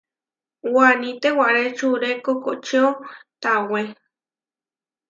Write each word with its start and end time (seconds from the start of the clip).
Waní 0.75 1.09
tewaré 1.21 1.65
čure 1.77 2.11
kokočió 2.25 2.83
tawé. 3.41 3.81